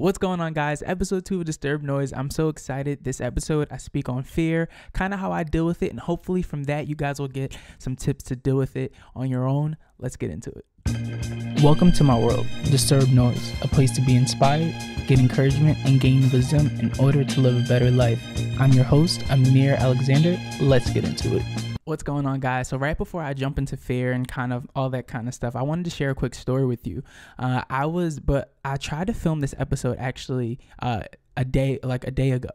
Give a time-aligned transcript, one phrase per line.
[0.00, 0.82] What's going on, guys?
[0.86, 2.14] Episode two of Disturbed Noise.
[2.14, 3.04] I'm so excited.
[3.04, 6.40] This episode, I speak on fear, kind of how I deal with it, and hopefully
[6.40, 9.76] from that, you guys will get some tips to deal with it on your own.
[9.98, 11.62] Let's get into it.
[11.62, 14.74] Welcome to my world, Disturbed Noise, a place to be inspired,
[15.06, 18.22] get encouragement, and gain wisdom in order to live a better life.
[18.58, 20.40] I'm your host, Amir Alexander.
[20.62, 21.69] Let's get into it.
[21.90, 22.68] What's going on, guys?
[22.68, 25.56] So, right before I jump into fear and kind of all that kind of stuff,
[25.56, 27.02] I wanted to share a quick story with you.
[27.36, 31.00] Uh, I was, but I tried to film this episode actually uh,
[31.36, 32.48] a day, like a day ago,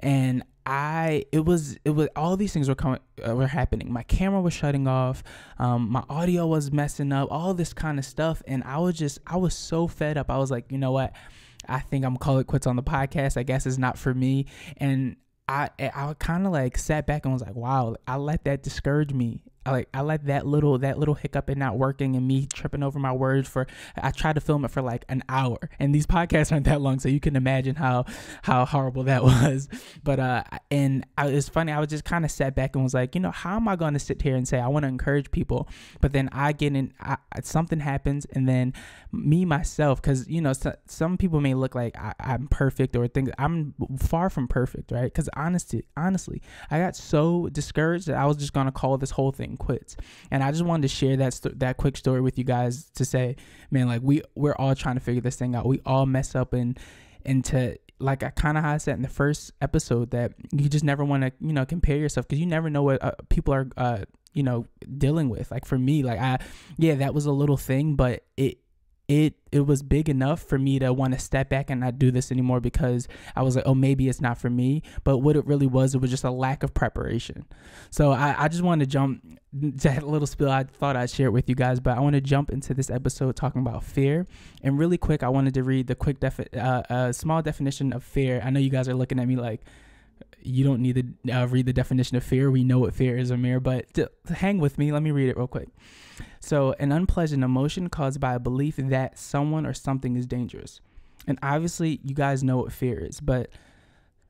[0.00, 3.92] and I it was it was all these things were coming uh, were happening.
[3.92, 5.22] My camera was shutting off,
[5.58, 9.18] um, my audio was messing up, all this kind of stuff, and I was just
[9.26, 10.30] I was so fed up.
[10.30, 11.12] I was like, you know what?
[11.68, 13.36] I think I'm call it quits on the podcast.
[13.36, 14.46] I guess it's not for me,
[14.78, 15.16] and
[15.50, 19.12] I I kind of like sat back and was like, wow, I let that discourage
[19.12, 22.46] me I like I let that little that little hiccup and not working and me
[22.46, 25.58] tripping over my words for I tried to film it for like an hour.
[25.78, 28.06] And these podcasts aren't that long so you can imagine how
[28.42, 29.68] how horrible that was.
[30.02, 32.94] But uh and I, it's funny I was just kind of sat back and was
[32.94, 34.88] like you know how am I going to sit here and say I want to
[34.88, 35.68] encourage people?
[36.00, 38.72] But then I get in I, something happens and then
[39.12, 43.06] me myself because you know so, some people may look like I, I'm perfect or
[43.08, 45.04] think I'm far from perfect right?
[45.04, 49.32] Because honestly honestly I got so discouraged that I was just gonna call this whole
[49.32, 49.96] thing quits.
[50.30, 53.04] And I just wanted to share that st- that quick story with you guys to
[53.04, 53.36] say,
[53.70, 55.66] man, like we we're all trying to figure this thing out.
[55.66, 56.78] We all mess up and
[57.24, 60.84] into like I kind of how I said in the first episode that you just
[60.84, 63.68] never want to you know compare yourself because you never know what uh, people are
[63.76, 64.66] uh, you know
[64.98, 65.50] dealing with.
[65.50, 66.38] Like for me, like I
[66.78, 68.58] yeah that was a little thing, but it
[69.10, 72.12] it it was big enough for me to want to step back and not do
[72.12, 74.84] this anymore because I was like, oh, maybe it's not for me.
[75.02, 77.44] But what it really was, it was just a lack of preparation.
[77.90, 80.48] So I, I just wanted to jump that little spill.
[80.48, 82.88] I thought I'd share it with you guys, but I want to jump into this
[82.88, 84.28] episode talking about fear.
[84.62, 88.04] And really quick, I wanted to read the quick defi- uh, uh, small definition of
[88.04, 88.40] fear.
[88.44, 89.62] I know you guys are looking at me like
[90.42, 92.50] you don't need to uh, read the definition of fear.
[92.50, 94.92] We know what fear is, Amir, but to, to hang with me.
[94.92, 95.68] Let me read it real quick.
[96.40, 100.80] So, an unpleasant emotion caused by a belief that someone or something is dangerous.
[101.26, 103.50] And obviously, you guys know what fear is, but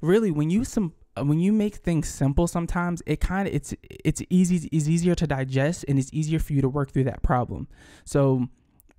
[0.00, 0.92] really, when you some
[1.22, 5.26] when you make things simple, sometimes it kind of it's it's easy it's easier to
[5.26, 7.68] digest and it's easier for you to work through that problem.
[8.04, 8.48] So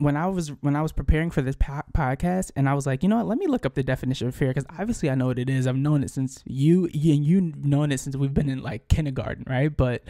[0.00, 3.02] when I was when I was preparing for this po- podcast, and I was like,
[3.02, 3.26] you know what?
[3.26, 5.66] Let me look up the definition of fear because obviously I know what it is.
[5.66, 9.44] I've known it since you and you've known it since we've been in like kindergarten,
[9.46, 9.74] right?
[9.74, 10.04] But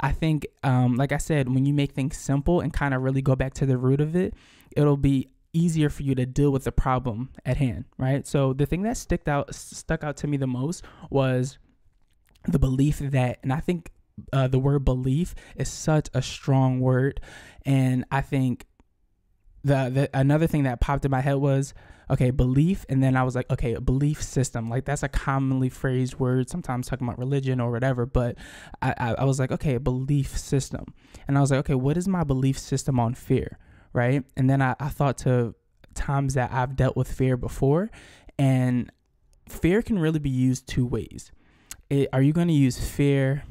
[0.00, 3.20] I think, um, like I said, when you make things simple and kind of really
[3.20, 4.34] go back to the root of it,
[4.76, 8.26] it'll be easier for you to deal with the problem at hand, right?
[8.26, 11.58] So the thing that stuck out stuck out to me the most was
[12.46, 13.90] the belief that, and I think
[14.32, 17.20] uh, the word belief is such a strong word,
[17.66, 18.66] and I think
[19.64, 21.74] the, the another thing that popped in my head was
[22.10, 24.68] okay belief and then i was like okay a belief system.
[24.68, 28.36] Like that's a commonly phrased word sometimes talking about religion or whatever but
[28.80, 30.86] I, I, I was like okay a belief system.
[31.28, 33.58] And i was like okay what is my belief system on fear
[33.92, 34.24] right?
[34.36, 35.54] And then i, I thought to
[35.94, 37.90] times that i've dealt with fear before
[38.38, 38.90] and
[39.48, 41.30] fear can really be used two ways.
[41.90, 43.44] It, are you going to use fear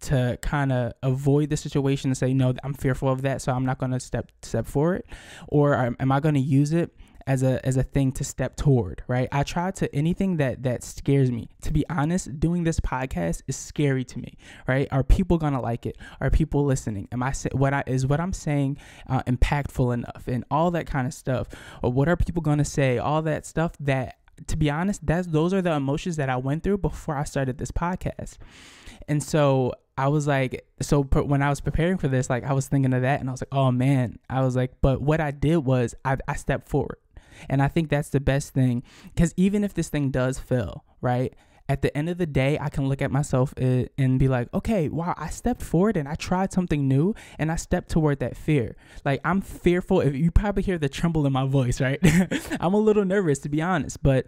[0.00, 3.64] to kind of avoid the situation and say no i'm fearful of that so i'm
[3.64, 5.02] not going to step step forward
[5.48, 6.92] or am i going to use it
[7.26, 9.28] as a as a thing to step toward right?
[9.32, 13.56] I try to anything that that scares me to be honest doing this podcast is
[13.56, 14.36] scary to me
[14.68, 14.88] right?
[14.92, 15.96] Are people gonna like it?
[16.20, 17.08] Are people listening?
[17.12, 18.78] Am i what i is what i'm saying
[19.08, 20.24] uh, impactful enough?
[20.26, 21.48] And all that kind of stuff.
[21.82, 22.98] Or what are people gonna say?
[22.98, 26.62] All that stuff that to be honest that's those are the emotions that i went
[26.62, 28.36] through before i started this podcast.
[29.08, 32.68] And so I was like, so when I was preparing for this, like I was
[32.68, 35.30] thinking of that and I was like, oh man, I was like, but what I
[35.30, 36.98] did was I, I stepped forward.
[37.48, 38.82] And I think that's the best thing
[39.14, 41.34] because even if this thing does fail, right?
[41.68, 44.88] At the end of the day, I can look at myself and be like, okay,
[44.88, 48.76] wow, I stepped forward and I tried something new and I stepped toward that fear.
[49.04, 50.00] Like, I'm fearful.
[50.00, 51.98] If you probably hear the tremble in my voice, right?
[52.60, 54.26] I'm a little nervous to be honest, but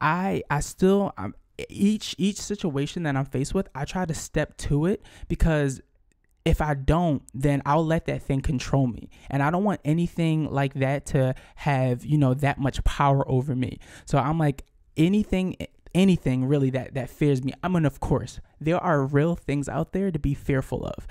[0.00, 1.34] I, I still, I'm,
[1.68, 5.80] each each situation that I'm faced with, I try to step to it because
[6.44, 9.08] if I don't, then I'll let that thing control me.
[9.30, 13.54] And I don't want anything like that to have, you know, that much power over
[13.54, 13.78] me.
[14.06, 14.64] So I'm like
[14.96, 15.56] anything
[15.94, 17.52] anything really that that fears me.
[17.62, 21.06] I mean, of course, there are real things out there to be fearful of.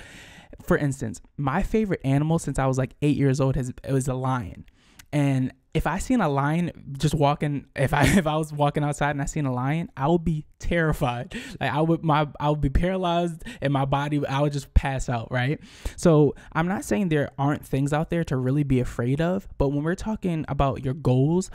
[0.63, 4.13] For instance, my favorite animal since I was like 8 years old has was a
[4.13, 4.65] lion.
[5.13, 9.11] And if I seen a lion just walking, if I if I was walking outside
[9.11, 11.35] and I seen a lion, I would be terrified.
[11.59, 15.09] Like I would my I would be paralyzed and my body I would just pass
[15.09, 15.59] out, right?
[15.95, 19.69] So I'm not saying there aren't things out there to really be afraid of, but
[19.69, 21.49] when we're talking about your goals,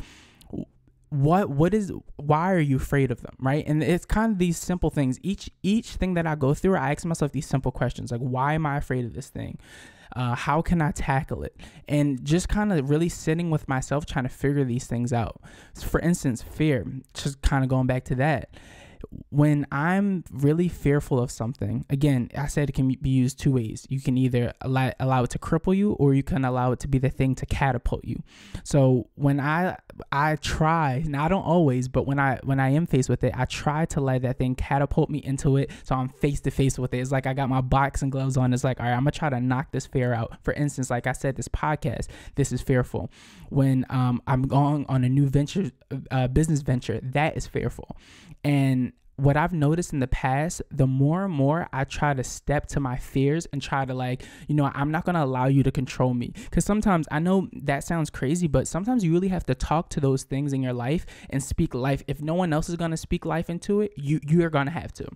[1.10, 3.64] what what is why are you afraid of them right?
[3.66, 5.18] And it's kind of these simple things.
[5.22, 8.54] Each each thing that i go through i ask myself these simple questions like why
[8.54, 9.58] am i afraid of this thing?
[10.14, 11.56] Uh, how can i tackle it?
[11.88, 15.40] And just kind of really sitting with myself trying to figure these things out.
[15.80, 18.50] For instance fear just kind of going back to that
[19.30, 23.86] when I'm really fearful of something, again, I said it can be used two ways.
[23.88, 26.88] You can either allow, allow it to cripple you, or you can allow it to
[26.88, 28.22] be the thing to catapult you.
[28.64, 29.76] So when I
[30.12, 33.32] I try, and I don't always, but when I when I am faced with it,
[33.36, 36.78] I try to let that thing catapult me into it, so I'm face to face
[36.78, 36.98] with it.
[36.98, 38.52] It's like I got my boxing gloves on.
[38.52, 40.36] It's like, all right, I'm gonna try to knock this fear out.
[40.42, 43.10] For instance, like I said, this podcast, this is fearful.
[43.50, 45.70] When um, I'm going on a new venture,
[46.10, 47.96] uh, business venture, that is fearful,
[48.44, 52.66] and what I've noticed in the past, the more and more I try to step
[52.68, 55.70] to my fears and try to like, you know, I'm not gonna allow you to
[55.70, 56.32] control me.
[56.50, 60.00] Cause sometimes I know that sounds crazy, but sometimes you really have to talk to
[60.00, 62.02] those things in your life and speak life.
[62.06, 65.06] If no one else is gonna speak life into it, you you're gonna have to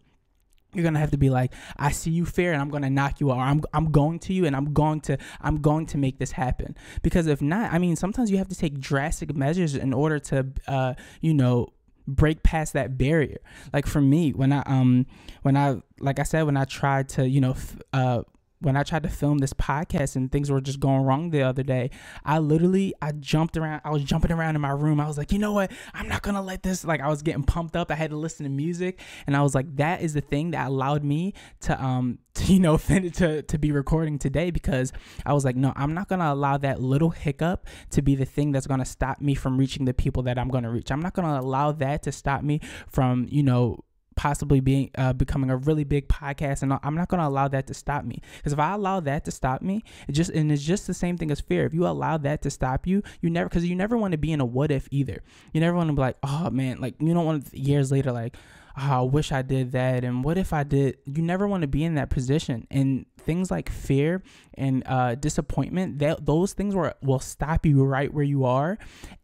[0.75, 3.33] you're gonna have to be like i see you fear and i'm gonna knock you
[3.33, 6.31] out I'm, I'm going to you and i'm going to i'm going to make this
[6.31, 10.19] happen because if not i mean sometimes you have to take drastic measures in order
[10.21, 11.71] to uh you know
[12.15, 13.39] break past that barrier.
[13.73, 15.07] Like for me, when I um
[15.43, 17.57] when I like I said when I tried to you know
[17.93, 18.23] uh
[18.61, 21.63] when I tried to film this podcast and things were just going wrong the other
[21.63, 21.91] day,
[22.25, 23.81] I literally I jumped around.
[23.85, 25.01] I was jumping around in my room.
[25.01, 25.73] I was like, you know what?
[25.95, 26.85] I'm not gonna let this.
[26.85, 27.91] Like I was getting pumped up.
[27.91, 30.69] I had to listen to music, and I was like, that is the thing that
[30.69, 34.93] allowed me to um to, you know to to be recording today because
[35.25, 38.53] I was like, no, I'm not gonna allow that little hiccup to be the thing
[38.53, 40.91] that's gonna stop me from reaching the people that I'm gonna reach.
[40.93, 43.85] I'm not gonna allow that to stop me from you know
[44.21, 47.67] possibly being uh, becoming a really big podcast and i'm not going to allow that
[47.67, 48.21] to stop me.
[48.37, 51.17] Because if i allow that to stop me it just and it's just the same
[51.17, 51.65] thing as fear.
[51.65, 54.31] If you allow that to stop you you never because you never want to be
[54.31, 55.23] in a what if either.
[55.55, 58.37] You never want to be like oh man like you don't want years later like
[58.79, 60.99] oh, i wish i did that and what if i did?
[61.07, 66.01] You never want to be in that position and things like fear and uh, disappointment
[66.01, 68.77] that those things will, will stop you right where you are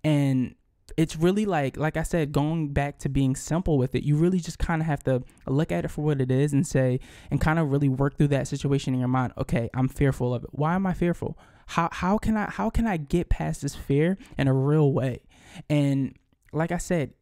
[0.04, 0.54] and
[0.96, 4.02] it's really like like I said, going back to being simple with it.
[4.02, 6.66] You really just kind of have to look at it for what it is and
[6.66, 7.00] say
[7.31, 9.32] and kind of really work through that situation in your mind.
[9.37, 10.50] Okay, I'm fearful of it.
[10.52, 11.38] Why am I fearful?
[11.66, 15.22] How how can I how can I get past this fear in a real way?
[15.69, 16.16] And
[16.52, 17.12] like I said,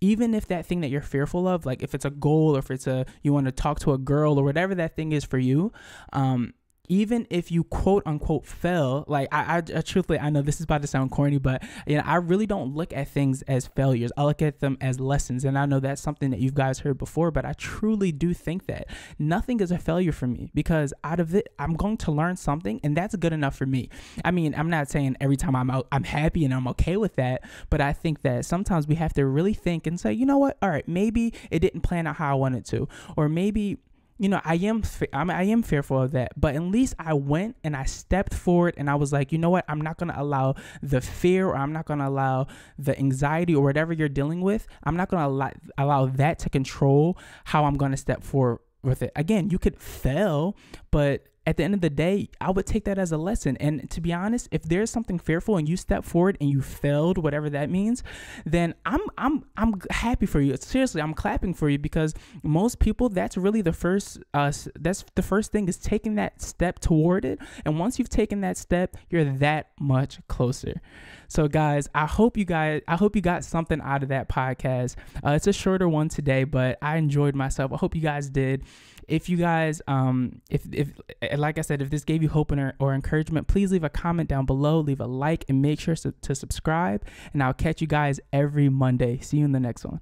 [0.00, 2.70] even if that thing that you're fearful of, like if it's a goal or if
[2.70, 5.38] it's a you want to talk to a girl or whatever that thing is for
[5.38, 5.72] you,
[6.12, 6.54] um,
[6.88, 10.64] even if you quote unquote fail, like I, I, I, truthfully, I know this is
[10.64, 14.12] about to sound corny, but you know, I really don't look at things as failures.
[14.16, 16.98] I look at them as lessons, and I know that's something that you guys heard
[16.98, 18.88] before, but I truly do think that
[19.18, 22.80] nothing is a failure for me because out of it, I'm going to learn something,
[22.82, 23.88] and that's good enough for me.
[24.24, 27.16] I mean, I'm not saying every time I'm out, I'm happy and I'm okay with
[27.16, 30.38] that, but I think that sometimes we have to really think and say, you know
[30.38, 33.78] what, all right, maybe it didn't plan out how I wanted to, or maybe
[34.18, 34.82] you know, I am
[35.12, 38.74] I'm, I am fearful of that, but at least I went and I stepped forward
[38.76, 39.64] and I was like, you know what?
[39.68, 42.46] I'm not gonna allow the fear or I'm not gonna allow
[42.78, 44.66] the anxiety or whatever you're dealing with.
[44.84, 49.10] I'm not gonna allow allow that to control how I'm gonna step forward with it.
[49.16, 50.56] Again, you could fail,
[50.90, 53.56] but at the end of the day, I would take that as a lesson.
[53.58, 57.18] And to be honest, if there's something fearful and you step forward and you failed,
[57.18, 58.02] whatever that means,
[58.46, 60.56] then I'm I'm I'm happy for you.
[60.56, 65.22] Seriously, I'm clapping for you because most people that's really the first uh that's the
[65.22, 67.38] first thing is taking that step toward it.
[67.64, 70.80] And once you've taken that step, you're that much closer.
[71.28, 74.96] So guys, I hope you guys I hope you got something out of that podcast.
[75.24, 77.72] Uh, it's a shorter one today, but I enjoyed myself.
[77.72, 78.64] I hope you guys did.
[79.08, 80.92] If you guys um if if
[81.40, 84.28] like I said, if this gave you hope or, or encouragement, please leave a comment
[84.28, 87.04] down below, leave a like, and make sure to subscribe.
[87.32, 89.18] And I'll catch you guys every Monday.
[89.20, 90.00] See you in the next one.